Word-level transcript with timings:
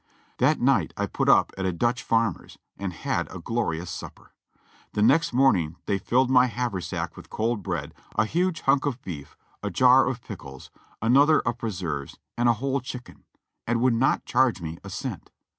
That 0.39 0.59
night 0.59 0.95
I 0.97 1.05
put 1.05 1.29
up 1.29 1.53
at 1.59 1.65
a 1.67 1.71
Dutch 1.71 2.01
farmer's 2.01 2.57
and 2.75 2.91
had 2.91 3.31
a 3.31 3.37
glorious 3.37 3.91
supper. 3.91 4.33
The 4.93 5.03
next 5.03 5.31
morning 5.31 5.75
they 5.85 5.99
filled 5.99 6.31
my 6.31 6.47
haver 6.47 6.81
sack 6.81 7.15
with 7.15 7.29
cold 7.29 7.61
bread, 7.61 7.93
a 8.15 8.25
huge 8.25 8.61
hunk 8.61 8.87
of 8.87 8.99
beef, 9.03 9.37
a 9.61 9.69
jar 9.69 10.07
of 10.07 10.23
pickles, 10.23 10.71
an 11.03 11.15
other 11.15 11.39
of 11.41 11.59
preserves 11.59 12.17
and 12.35 12.49
a 12.49 12.53
whole 12.53 12.81
chicken, 12.81 13.25
and 13.67 13.79
would 13.79 13.93
not 13.93 14.25
charge 14.25 14.59
me 14.59 14.79
a 14.83 14.89
cent. 14.89 15.29